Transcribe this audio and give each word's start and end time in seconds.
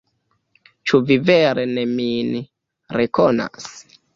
Ĉu 0.91 0.99
vi 1.11 1.17
vere 1.27 1.67
ne 1.75 1.83
min 1.91 2.35
rekonas? 2.99 3.71